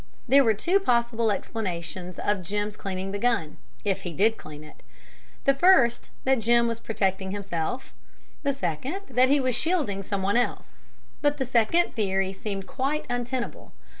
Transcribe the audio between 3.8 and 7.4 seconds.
if he did clean it: the first, that Jim was protecting